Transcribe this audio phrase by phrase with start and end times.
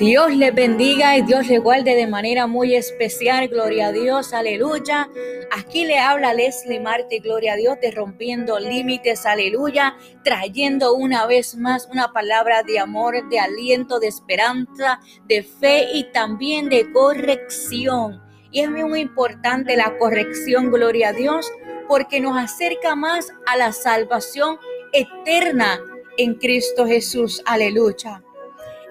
[0.00, 3.48] Dios les bendiga y Dios les guarde de manera muy especial.
[3.48, 5.10] Gloria a Dios, aleluya.
[5.50, 11.54] Aquí le habla Leslie Marte, gloria a Dios, de rompiendo límites, aleluya, trayendo una vez
[11.54, 18.22] más una palabra de amor, de aliento, de esperanza, de fe y también de corrección.
[18.50, 21.52] Y es muy importante la corrección, gloria a Dios,
[21.90, 24.60] porque nos acerca más a la salvación
[24.92, 25.80] eterna
[26.18, 28.22] en Cristo Jesús, aleluya.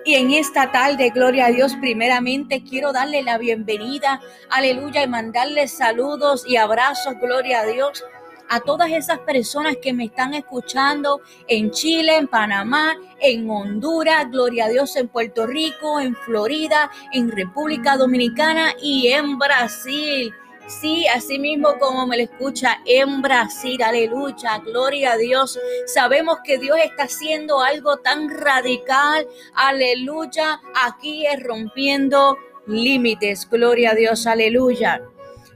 [0.04, 5.70] Y en esta tarde, gloria a Dios, primeramente quiero darle la bienvenida, aleluya, y mandarle
[5.70, 8.04] saludos y abrazos, gloria a Dios,
[8.50, 14.66] a todas esas personas que me están escuchando en Chile, en Panamá, en Honduras, gloria
[14.66, 20.34] a Dios, en Puerto Rico, en Florida, en República Dominicana y en Brasil.
[20.70, 25.60] Sí, así mismo como me lo escucha en Brasil, aleluya, gloria a Dios.
[25.88, 33.96] Sabemos que Dios está haciendo algo tan radical, aleluya, aquí es rompiendo límites, gloria a
[33.96, 35.02] Dios, aleluya.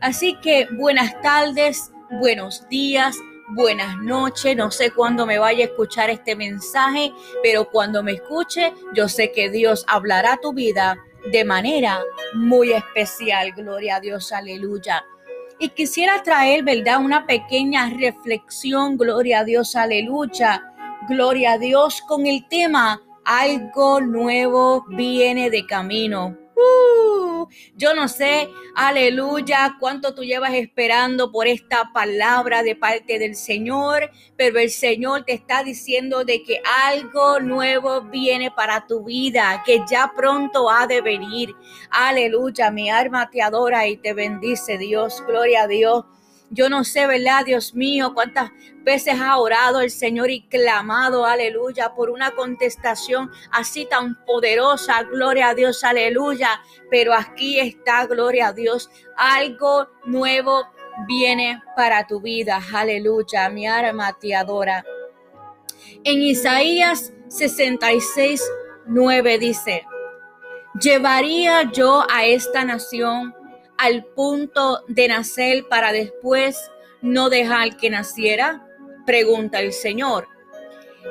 [0.02, 3.16] Así que buenas tardes, buenos días,
[3.50, 4.58] buenas noches.
[4.58, 9.32] No sé cuándo me vaya a escuchar este mensaje, pero cuando me escuche, yo sé
[9.32, 10.98] que Dios hablará tu vida
[11.32, 12.02] de manera
[12.34, 13.52] muy especial.
[13.54, 15.06] Gloria a Dios, aleluya.
[15.64, 17.00] Y quisiera traer, ¿verdad?
[17.00, 20.62] Una pequeña reflexión, gloria a Dios, aleluya.
[21.08, 26.38] Gloria a Dios con el tema, algo nuevo viene de camino.
[27.76, 34.12] Yo no sé, aleluya, cuánto tú llevas esperando por esta palabra de parte del Señor,
[34.38, 39.82] pero el Señor te está diciendo de que algo nuevo viene para tu vida, que
[39.90, 41.54] ya pronto ha de venir.
[41.90, 46.06] Aleluya, mi alma te adora y te bendice Dios, gloria a Dios.
[46.54, 48.52] Yo no sé, ¿verdad, Dios mío, cuántas
[48.84, 55.50] veces ha orado el Señor y clamado, aleluya, por una contestación así tan poderosa, gloria
[55.50, 56.62] a Dios, aleluya.
[56.92, 60.68] Pero aquí está, gloria a Dios, algo nuevo
[61.08, 64.86] viene para tu vida, aleluya, mi alma te adora.
[66.04, 68.44] En Isaías 66,
[68.86, 69.88] 9 dice,
[70.80, 73.34] llevaría yo a esta nación
[73.84, 76.58] al punto de nacer para después
[77.02, 78.66] no dejar que naciera?
[79.06, 80.30] Pregunta el Señor.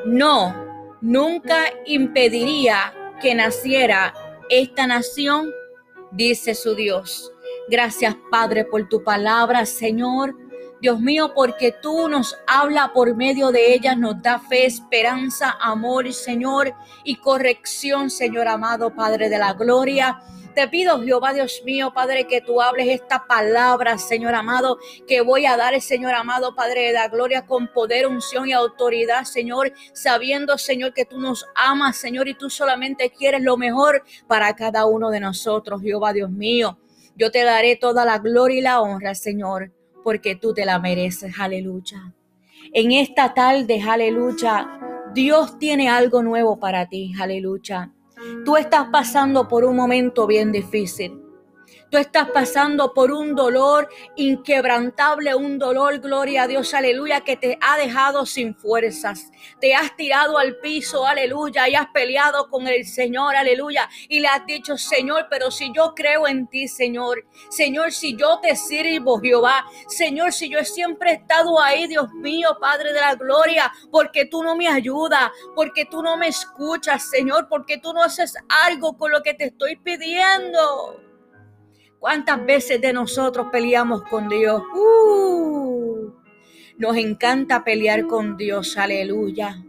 [0.06, 4.15] No, nunca impediría que naciera
[4.49, 5.50] esta nación,
[6.12, 7.31] dice su Dios.
[7.69, 10.34] Gracias Padre por tu palabra, Señor.
[10.81, 16.10] Dios mío, porque tú nos habla por medio de ellas, nos da fe, esperanza, amor,
[16.12, 20.19] Señor, y corrección, Señor amado, Padre de la gloria.
[20.54, 25.46] Te pido, Jehová Dios mío, Padre, que tú hables esta palabra, Señor amado, que voy
[25.46, 30.58] a dar, Señor amado, Padre de la gloria, con poder, unción y autoridad, Señor, sabiendo,
[30.58, 35.08] Señor, que tú nos amas, Señor, y tú solamente quieres lo mejor para cada uno
[35.08, 36.78] de nosotros, Jehová Dios mío.
[37.16, 39.72] Yo te daré toda la gloria y la honra, Señor,
[40.04, 42.12] porque tú te la mereces, aleluya.
[42.74, 44.68] En esta tarde, aleluya,
[45.14, 47.91] Dios tiene algo nuevo para ti, aleluya.
[48.44, 51.22] Tú estás pasando por un momento bien difícil.
[51.92, 53.86] Tú estás pasando por un dolor
[54.16, 59.30] inquebrantable, un dolor, gloria a Dios, aleluya, que te ha dejado sin fuerzas.
[59.60, 64.28] Te has tirado al piso, aleluya, y has peleado con el Señor, aleluya, y le
[64.28, 69.20] has dicho, Señor, pero si yo creo en ti, Señor, Señor, si yo te sirvo,
[69.20, 74.24] Jehová, Señor, si yo siempre he estado ahí, Dios mío, Padre de la gloria, porque
[74.24, 78.97] tú no me ayudas, porque tú no me escuchas, Señor, porque tú no haces algo
[78.97, 81.11] con lo que te estoy pidiendo.
[82.02, 84.60] ¿Cuántas veces de nosotros peleamos con Dios?
[84.74, 86.10] Uh,
[86.76, 89.62] nos encanta pelear con Dios, aleluya.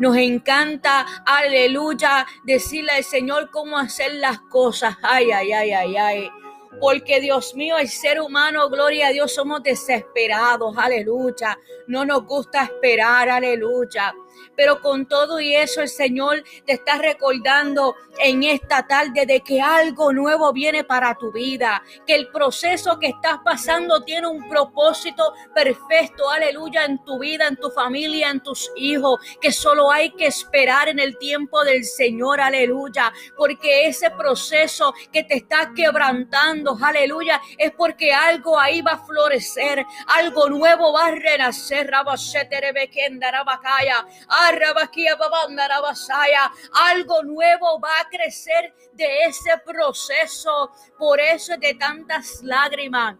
[0.00, 4.96] Nos encanta, aleluya, decirle al Señor cómo hacer las cosas.
[5.00, 6.30] Ay, ay, ay, ay, ay.
[6.78, 11.58] Porque Dios mío, el ser humano, gloria a Dios, somos desesperados, aleluya.
[11.88, 14.14] No nos gusta esperar, aleluya.
[14.56, 19.60] Pero con todo y eso el Señor te está recordando en esta tarde de que
[19.60, 25.32] algo nuevo viene para tu vida, que el proceso que estás pasando tiene un propósito
[25.54, 30.26] perfecto, aleluya, en tu vida, en tu familia, en tus hijos, que solo hay que
[30.26, 37.40] esperar en el tiempo del Señor, aleluya, porque ese proceso que te está quebrantando, aleluya,
[37.56, 42.16] es porque algo ahí va a florecer, algo nuevo va a renacer, algo
[47.22, 50.72] nuevo va a crecer de ese proceso.
[50.98, 53.16] Por eso es de tantas lágrimas.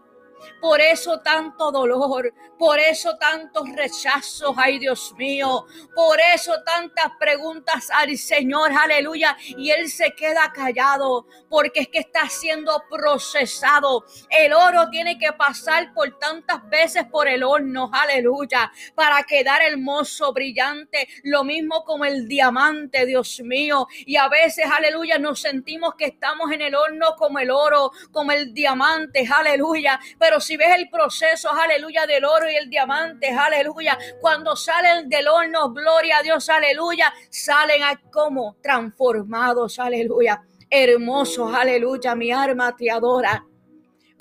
[0.59, 5.65] Por eso tanto dolor, por eso tantos rechazos, ay Dios mío,
[5.95, 11.99] por eso tantas preguntas al Señor, aleluya, y Él se queda callado porque es que
[11.99, 14.05] está siendo procesado.
[14.29, 20.31] El oro tiene que pasar por tantas veces por el horno, aleluya, para quedar hermoso,
[20.33, 26.05] brillante, lo mismo como el diamante, Dios mío, y a veces, aleluya, nos sentimos que
[26.05, 30.89] estamos en el horno como el oro, como el diamante, aleluya, pero si ves el
[30.89, 36.47] proceso, aleluya, del oro y el diamante, aleluya, cuando salen del horno, gloria a Dios,
[36.49, 37.81] aleluya, salen
[38.11, 43.45] como transformados, aleluya, hermosos, aleluya, mi alma te adora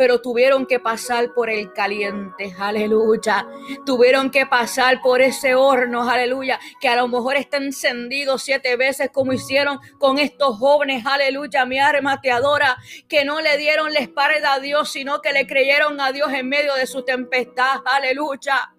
[0.00, 3.46] pero tuvieron que pasar por el caliente, aleluya.
[3.84, 9.10] Tuvieron que pasar por ese horno, aleluya, que a lo mejor está encendido siete veces
[9.12, 11.66] como hicieron con estos jóvenes, aleluya.
[11.66, 15.46] Mi alma te adora, que no le dieron la espalda a Dios, sino que le
[15.46, 18.72] creyeron a Dios en medio de su tempestad, aleluya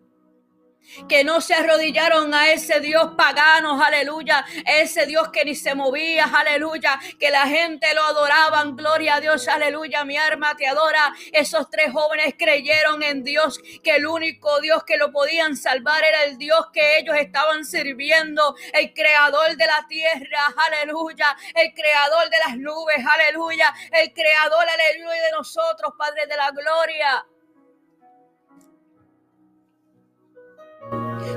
[1.08, 6.26] que no se arrodillaron a ese Dios pagano, aleluya, ese Dios que ni se movía,
[6.26, 11.14] aleluya, que la gente lo adoraban, gloria a Dios, aleluya, mi alma te adora.
[11.32, 16.24] Esos tres jóvenes creyeron en Dios, que el único Dios que lo podían salvar era
[16.24, 22.38] el Dios que ellos estaban sirviendo, el creador de la tierra, aleluya, el creador de
[22.38, 27.26] las nubes, aleluya, el creador, aleluya, de nosotros, Padre de la gloria.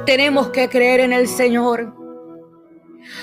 [0.07, 1.95] Tenemos que creer en el Señor.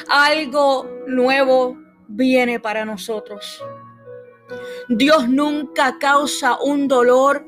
[0.10, 1.78] Algo nuevo
[2.08, 3.63] viene para nosotros.
[4.90, 7.46] Dios nunca causa un dolor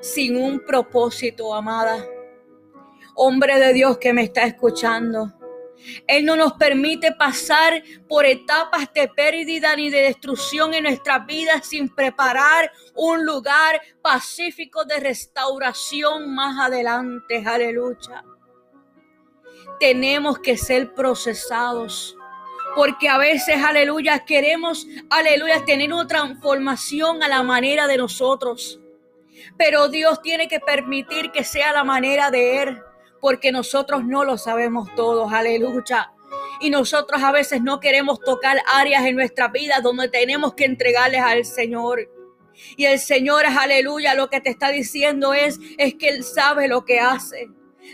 [0.00, 2.04] sin un propósito, amada.
[3.14, 5.37] Hombre de Dios que me está escuchando.
[6.06, 11.62] Él no nos permite pasar por etapas de pérdida ni de destrucción en nuestra vida
[11.62, 17.42] sin preparar un lugar pacífico de restauración más adelante.
[17.46, 18.24] Aleluya
[19.78, 22.16] tenemos que ser procesados.
[22.74, 28.78] Porque a veces, aleluya, queremos, aleluya, tener una transformación a la manera de nosotros.
[29.56, 32.82] Pero Dios tiene que permitir que sea la manera de Él.
[33.20, 36.12] Porque nosotros no lo sabemos todos, aleluya.
[36.60, 41.20] Y nosotros a veces no queremos tocar áreas en nuestra vida donde tenemos que entregarles
[41.20, 42.10] al Señor.
[42.76, 46.84] Y el Señor, aleluya, lo que te está diciendo es, es que Él sabe lo
[46.84, 47.48] que hace.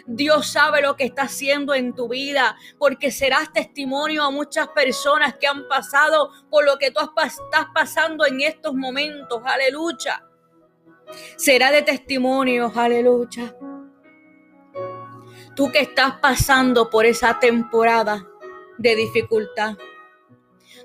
[0.06, 5.36] Dios sabe lo que está haciendo en tu vida, porque serás testimonio a muchas personas
[5.36, 9.42] que han pasado por lo que tú estás pasando en estos momentos.
[9.44, 10.24] Aleluya.
[11.36, 12.72] Será de testimonio.
[12.74, 13.54] Aleluya.
[15.56, 18.26] Tú que estás pasando por esa temporada
[18.78, 19.76] de dificultad.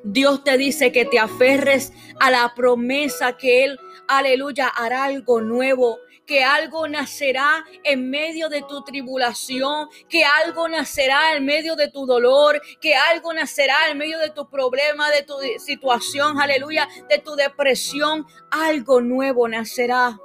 [0.03, 5.97] Dios te dice que te aferres a la promesa que Él, aleluya, hará algo nuevo
[6.29, 12.05] que algo nacerá en medio de tu tribulación, que algo nacerá en medio de tu
[12.05, 17.33] dolor, que algo nacerá en medio de tu problema, de tu situación, aleluya, de tu
[17.35, 20.19] depresión, algo nuevo nacerá.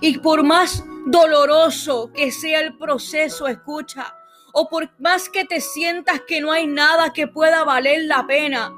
[0.00, 4.14] Y por más doloroso que sea el proceso, escucha,
[4.52, 8.72] o por más que te sientas que no hay nada que pueda valer la pena,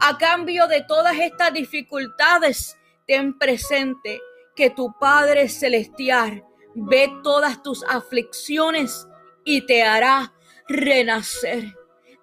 [0.00, 2.76] a cambio de todas estas dificultades,
[3.06, 4.20] ten presente
[4.54, 9.06] que tu Padre Celestial ve todas tus aflicciones
[9.44, 10.32] y te hará
[10.68, 11.74] renacer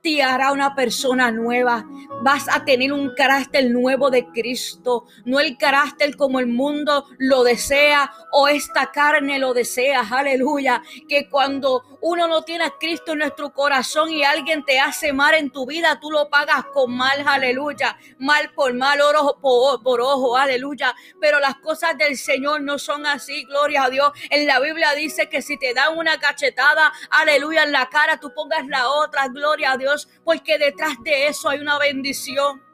[0.01, 1.85] te hará una persona nueva.
[2.23, 7.43] Vas a tener un carácter nuevo de Cristo, no el carácter como el mundo lo
[7.43, 10.01] desea o esta carne lo desea.
[10.09, 10.81] Aleluya.
[11.07, 15.35] Que cuando uno no tiene a Cristo en nuestro corazón y alguien te hace mal
[15.35, 17.23] en tu vida, tú lo pagas con mal.
[17.25, 17.97] Aleluya.
[18.17, 20.37] Mal por mal, ojo por, por ojo.
[20.37, 20.95] Aleluya.
[21.19, 23.43] Pero las cosas del Señor no son así.
[23.45, 24.11] Gloria a Dios.
[24.29, 28.33] En la Biblia dice que si te dan una cachetada, aleluya, en la cara, tú
[28.33, 29.27] pongas la otra.
[29.27, 32.68] Gloria a Dios porque detrás de eso hay una bendición.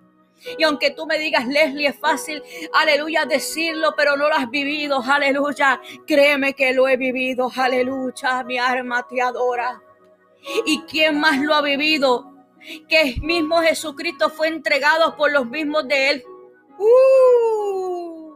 [0.57, 5.01] Y aunque tú me digas, Leslie, es fácil, aleluya, decirlo, pero no lo has vivido,
[5.01, 5.81] aleluya.
[6.05, 8.43] Créeme que lo he vivido, aleluya.
[8.43, 9.81] Mi alma te adora.
[10.65, 12.31] ¿Y quién más lo ha vivido?
[12.87, 16.23] Que el mismo Jesucristo fue entregado por los mismos de él.
[16.77, 18.35] ¡Uh!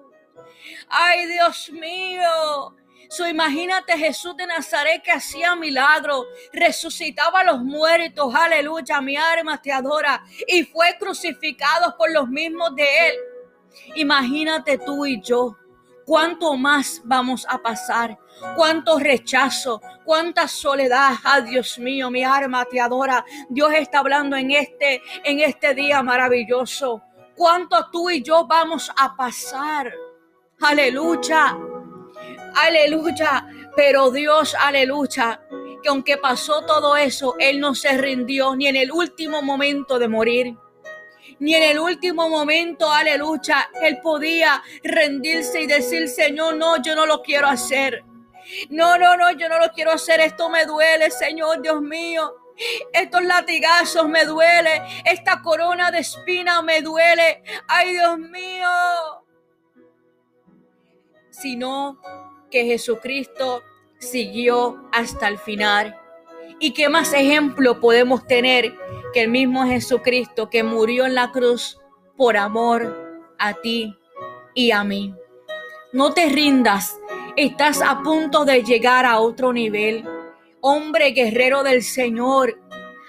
[0.90, 2.76] Ay, Dios mío.
[3.10, 9.60] So, imagínate Jesús de Nazaret que hacía milagros, resucitaba a los muertos, aleluya, mi alma
[9.60, 13.16] te adora, y fue crucificado por los mismos de él.
[13.96, 15.58] Imagínate tú y yo,
[16.06, 18.18] cuánto más vamos a pasar,
[18.56, 21.14] cuánto rechazo, cuánta soledad.
[21.24, 23.26] Ah, Dios mío, mi alma te adora.
[23.50, 27.02] Dios está hablando en este, en este día maravilloso.
[27.36, 29.94] Cuánto tú y yo vamos a pasar.
[30.62, 31.58] aleluya,
[32.56, 33.46] aleluya,
[33.76, 35.42] pero Dios, aleluya,
[35.82, 40.08] que aunque pasó todo eso, Él no se rindió ni en el último momento de
[40.08, 40.56] morir.
[41.40, 47.06] Ni en el último momento, aleluya, Él podía rendirse y decir, Señor, no, yo no
[47.06, 48.04] lo quiero hacer.
[48.70, 50.20] No, no, no, yo no lo quiero hacer.
[50.20, 52.34] Esto me duele, Señor Dios mío.
[52.92, 54.82] Estos latigazos me duele.
[55.06, 57.44] Esta corona de espina me duele.
[57.68, 58.68] Ay, Dios mío.
[61.42, 62.00] Sino
[62.52, 63.64] que Jesucristo
[64.00, 65.98] siguió hasta el final.
[66.60, 68.74] ¿Y qué más ejemplo podemos tener
[69.14, 71.80] que el mismo Jesucristo que murió en la cruz
[72.18, 73.98] por amor a ti
[74.54, 75.14] y a mí?
[75.94, 76.98] No te rindas,
[77.36, 80.04] estás a punto de llegar a otro nivel.
[80.62, 82.60] Hombre guerrero del Señor,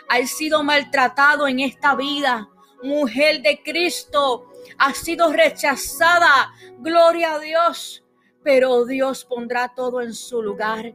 [0.08, 2.48] has sido maltratado en esta vida.
[2.82, 4.46] Mujer de Cristo,
[4.78, 6.52] has sido rechazada.
[6.78, 8.04] Gloria a Dios
[8.42, 10.94] pero Dios pondrá todo en su lugar.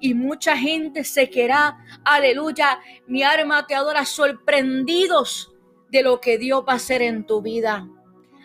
[0.00, 5.54] Y mucha gente se querrá, aleluya, mi alma te adora, sorprendidos
[5.90, 7.88] de lo que Dios va a hacer en tu vida.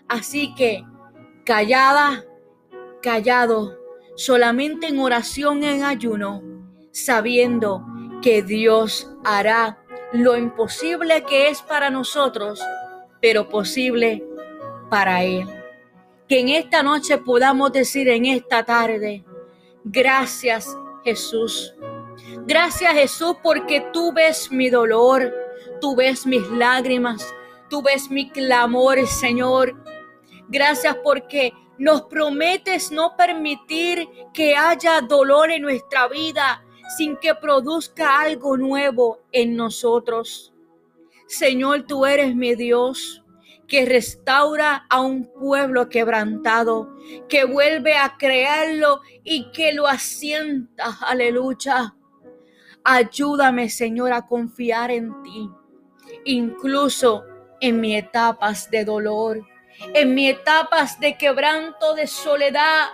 [0.08, 0.84] Así que,
[1.44, 2.24] callada,
[3.02, 3.80] callado,
[4.16, 6.44] solamente en oración, en ayuno,
[6.92, 7.84] sabiendo
[8.22, 9.80] que Dios hará
[10.12, 12.62] lo imposible que es para nosotros,
[13.20, 14.24] pero posible
[14.90, 15.63] para Él
[16.34, 19.24] que en esta noche podamos decir en esta tarde,
[19.84, 21.76] gracias Jesús.
[22.48, 25.32] Gracias Jesús porque tú ves mi dolor,
[25.80, 27.32] tú ves mis lágrimas,
[27.70, 29.76] tú ves mi clamor, Señor.
[30.48, 36.66] Gracias porque nos prometes no permitir que haya dolor en nuestra vida
[36.98, 40.52] sin que produzca algo nuevo en nosotros.
[41.28, 43.23] Señor, tú eres mi Dios
[43.68, 46.96] que restaura a un pueblo quebrantado,
[47.28, 50.98] que vuelve a crearlo y que lo asienta.
[51.02, 51.96] Aleluya.
[52.84, 55.50] Ayúdame, Señor, a confiar en ti,
[56.26, 57.24] incluso
[57.62, 59.42] en mis etapas de dolor,
[59.94, 62.90] en mis etapas de quebranto, de soledad,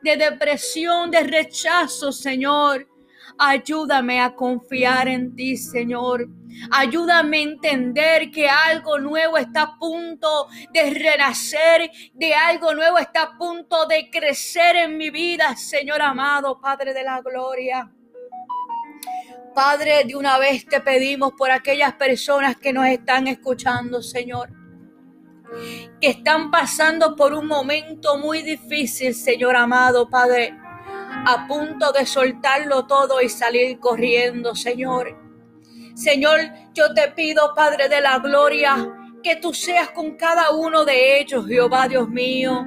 [0.00, 2.88] de depresión, de rechazo, Señor.
[3.44, 6.28] Ayúdame a confiar en ti, Señor.
[6.70, 13.22] Ayúdame a entender que algo nuevo está a punto de renacer, de algo nuevo está
[13.22, 17.90] a punto de crecer en mi vida, Señor amado, Padre de la Gloria.
[19.52, 24.50] Padre, de una vez te pedimos por aquellas personas que nos están escuchando, Señor,
[26.00, 30.61] que están pasando por un momento muy difícil, Señor amado, Padre
[31.26, 35.16] a punto de soltarlo todo y salir corriendo, Señor.
[35.94, 36.40] Señor,
[36.74, 38.76] yo te pido, Padre de la Gloria,
[39.22, 42.66] que tú seas con cada uno de ellos, Jehová Dios mío.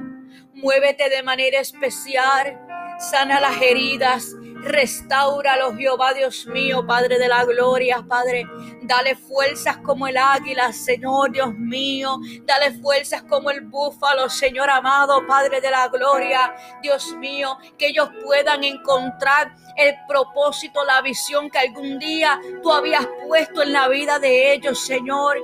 [0.54, 2.58] Muévete de manera especial,
[2.98, 4.34] sana las heridas,
[4.66, 8.44] Restáuralo, Jehová Dios mío, Padre de la gloria, Padre.
[8.82, 12.18] Dale fuerzas como el águila, Señor Dios mío.
[12.42, 16.52] Dale fuerzas como el búfalo, Señor amado, Padre de la gloria.
[16.82, 23.06] Dios mío, que ellos puedan encontrar el propósito, la visión que algún día tú habías
[23.28, 25.36] puesto en la vida de ellos, Señor.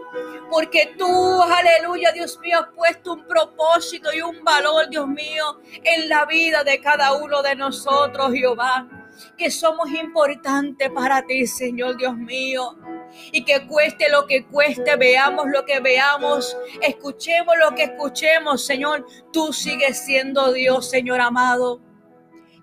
[0.51, 6.09] Porque tú, aleluya, Dios mío, has puesto un propósito y un valor, Dios mío, en
[6.09, 8.89] la vida de cada uno de nosotros, Jehová
[9.37, 12.77] que somos importantes para ti, Señor Dios mío.
[13.31, 19.07] Y que cueste lo que cueste, veamos lo que veamos, escuchemos lo que escuchemos, Señor.
[19.33, 21.81] Tú sigues siendo Dios, Señor amado.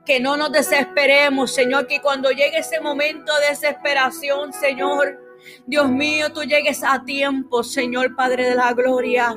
[0.06, 5.20] Que no nos desesperemos, Señor, que cuando llegue ese momento de desesperación, Señor,
[5.68, 9.36] Dios mío, tú llegues a tiempo, Señor Padre de la Gloria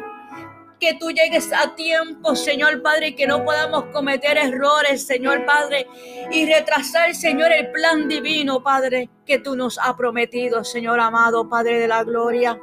[0.83, 5.87] que tú llegues a tiempo, Señor Padre, y que no podamos cometer errores, Señor Padre,
[6.33, 11.79] y retrasar, Señor, el plan divino, Padre, que tú nos has prometido, Señor amado, Padre
[11.79, 12.59] de la gloria.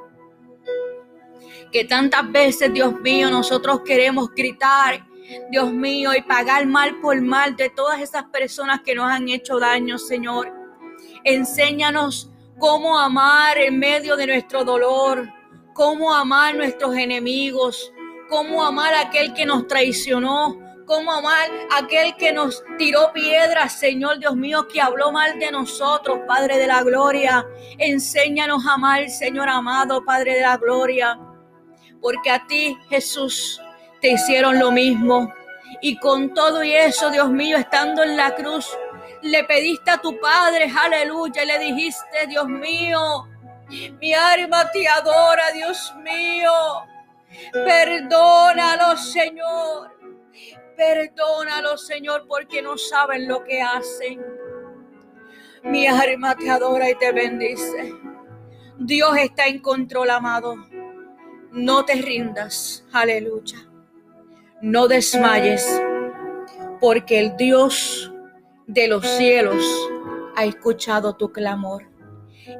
[1.71, 5.07] Que tantas veces, Dios mío, nosotros queremos gritar,
[5.49, 9.59] Dios mío, y pagar mal por mal de todas esas personas que nos han hecho
[9.59, 10.53] daño, Señor.
[11.23, 15.31] Enséñanos cómo amar en medio de nuestro dolor,
[15.73, 17.93] cómo amar nuestros enemigos,
[18.29, 23.73] cómo amar a aquel que nos traicionó, cómo amar a aquel que nos tiró piedras,
[23.73, 27.45] Señor Dios mío, que habló mal de nosotros, Padre de la Gloria.
[27.77, 31.19] Enséñanos a amar, Señor amado, Padre de la Gloria,
[32.01, 33.61] porque a ti, Jesús,
[34.01, 35.33] te hicieron lo mismo.
[35.81, 38.67] Y con todo y eso, Dios mío, estando en la cruz,
[39.21, 43.27] le pediste a tu Padre, aleluya, y le dijiste, Dios mío,
[43.99, 46.51] mi alma te adora, Dios mío.
[47.51, 49.91] Perdónalo, Señor.
[50.75, 54.25] Perdónalo, Señor, porque no saben lo que hacen.
[55.63, 57.93] Mi alma te adora y te bendice.
[58.77, 60.55] Dios está en control, amado.
[61.51, 62.85] No te rindas.
[62.93, 63.57] Aleluya.
[64.61, 65.81] No desmayes,
[66.79, 68.11] porque el Dios
[68.67, 69.63] de los cielos
[70.35, 71.89] ha escuchado tu clamor.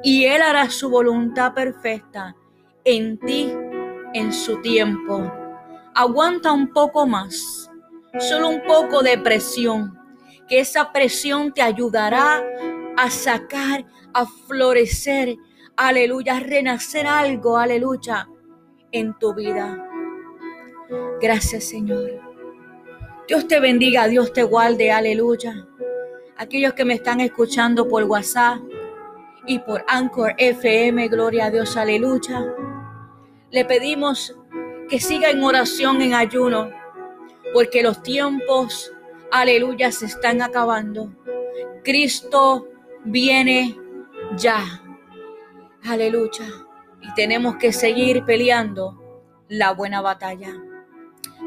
[0.02, 2.36] Y Él hará su voluntad perfecta
[2.84, 3.52] en ti
[4.14, 5.32] en su tiempo.
[5.94, 7.70] Aguanta un poco más,
[8.18, 9.98] solo un poco de presión,
[10.48, 12.42] que esa presión te ayudará
[12.96, 15.36] a sacar, a florecer,
[15.76, 18.28] aleluya, a renacer algo, aleluya,
[18.92, 19.86] en tu vida.
[21.20, 22.20] Gracias Señor.
[23.28, 25.66] Dios te bendiga, Dios te guarde, aleluya.
[26.36, 28.58] Aquellos que me están escuchando por WhatsApp
[29.46, 32.44] y por Anchor FM, gloria a Dios, aleluya.
[33.50, 34.36] Le pedimos
[34.88, 36.70] que siga en oración, en ayuno,
[37.52, 38.92] porque los tiempos,
[39.32, 41.12] aleluya, se están acabando.
[41.82, 42.68] Cristo
[43.04, 43.76] viene
[44.36, 44.82] ya.
[45.84, 46.44] Aleluya.
[47.00, 50.54] Y tenemos que seguir peleando la buena batalla.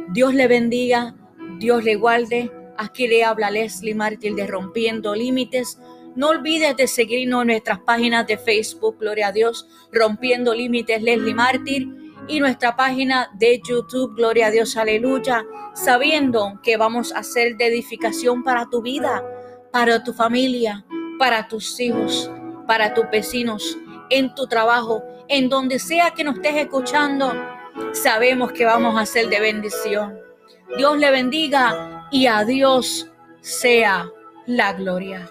[0.09, 1.15] Dios le bendiga,
[1.59, 2.51] Dios le guarde.
[2.77, 5.79] Aquí le habla Leslie Martín de Rompiendo Límites.
[6.15, 11.33] No olvides de seguirnos en nuestras páginas de Facebook, Gloria a Dios, Rompiendo Límites, Leslie
[11.33, 11.87] Mártir,
[12.27, 17.67] y nuestra página de YouTube, Gloria a Dios, Aleluya, sabiendo que vamos a ser de
[17.67, 19.23] edificación para tu vida,
[19.71, 20.85] para tu familia,
[21.19, 22.31] para tus hijos,
[22.67, 23.77] para tus vecinos,
[24.09, 27.33] en tu trabajo, en donde sea que nos estés escuchando,
[27.93, 30.19] sabemos que vamos a ser de bendición.
[30.77, 33.09] Dios le bendiga y a Dios
[33.41, 34.09] sea
[34.45, 35.29] la gloria.